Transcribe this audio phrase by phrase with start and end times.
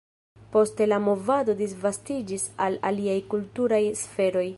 [0.53, 4.47] Poste la movado disvastiĝis al aliaj kulturaj sferoj.